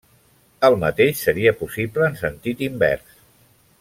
[0.69, 3.15] El mateix seria possible en sentit invers.